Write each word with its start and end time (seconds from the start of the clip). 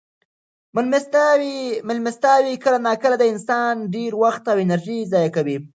مېلمستیاوې 1.87 2.53
کله 2.63 2.77
ناکله 2.87 3.15
د 3.19 3.23
انسان 3.33 3.73
ډېر 3.95 4.11
وخت 4.23 4.43
او 4.51 4.57
انرژي 4.65 4.99
ضایع 5.13 5.31
کوي. 5.35 5.57